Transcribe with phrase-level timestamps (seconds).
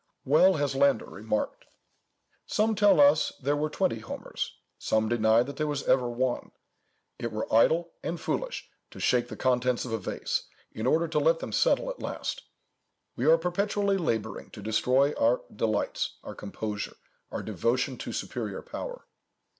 [0.25, 1.65] Well has Landor remarked:
[2.47, 6.49] "Some tell us there were twenty Homers; some deny that there was ever one.
[7.19, 11.19] It were idle and foolish to shake the contents of a vase, in order to
[11.19, 12.41] let them settle at last.
[13.15, 16.95] We are perpetually labouring to destroy our delights, our composure,
[17.31, 19.05] our devotion to superior power.